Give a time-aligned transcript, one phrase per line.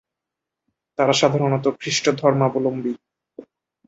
[0.99, 2.93] তারা সাধারণত খ্রিস্ট ধর্মাবলম্বী।